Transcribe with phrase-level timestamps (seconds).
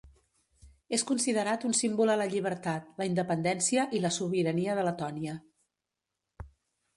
[0.97, 5.37] És considerat un símbol a la llibertat, la independència i la sobirania de Letònia.